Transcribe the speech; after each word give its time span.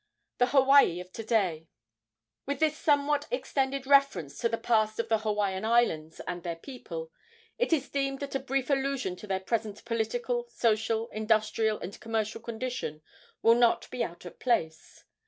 THE 0.39 0.47
HAWAII 0.47 0.99
OF 0.99 1.11
TO 1.11 1.23
DAY. 1.23 1.67
With 2.47 2.59
this 2.59 2.75
somewhat 2.75 3.27
extended 3.29 3.85
reference 3.85 4.39
to 4.39 4.49
the 4.49 4.57
past 4.57 4.99
of 4.99 5.09
the 5.09 5.19
Hawaiian 5.19 5.63
Islands 5.63 6.19
and 6.27 6.41
their 6.41 6.55
people, 6.55 7.11
it 7.59 7.71
is 7.71 7.87
deemed 7.87 8.19
that 8.21 8.33
a 8.33 8.39
brief 8.39 8.71
allusion 8.71 9.15
to 9.17 9.27
their 9.27 9.39
present 9.41 9.85
political, 9.85 10.47
social, 10.49 11.07
industrial 11.09 11.79
and 11.81 11.99
commercial 11.99 12.41
condition 12.41 13.03
will 13.43 13.53
not 13.53 13.87
be 13.91 14.03
out 14.03 14.25
of 14.25 14.39
place. 14.39 15.03